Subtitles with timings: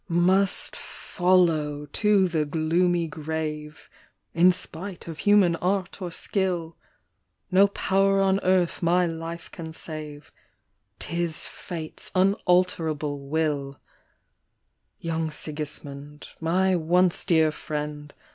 [0.09, 3.87] Must follow to the gloomy grave,
[4.33, 6.75] In spite of human art or skill;
[7.51, 10.31] No pow'i on earth my life can save,
[10.97, 13.79] 'Tis tate's unalterable will!"
[14.99, 18.11] Young Sisrismund, my once dear friend.